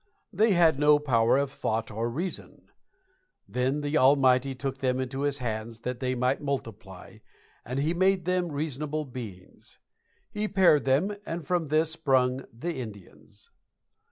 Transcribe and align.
They 0.33 0.53
had 0.53 0.79
no 0.79 0.97
power 0.97 1.37
of 1.37 1.51
thought 1.51 1.91
or 1.91 2.09
reason. 2.09 2.71
Then 3.47 3.81
the 3.81 3.99
Almighty 3.99 4.55
took 4.55 4.79
them 4.79 4.99
into 4.99 5.19
his 5.21 5.37
hands 5.37 5.81
that 5.81 5.99
they 5.99 6.15
might 6.15 6.41
multiply, 6.41 7.19
and 7.63 7.77
he 7.77 7.93
made 7.93 8.25
them 8.25 8.51
reasonable 8.51 9.05
beings. 9.05 9.77
He 10.31 10.47
paired 10.47 10.85
them, 10.85 11.15
and 11.23 11.45
from 11.45 11.67
this 11.67 11.91
sprung 11.91 12.43
the 12.51 12.77
Indians. 12.77 13.51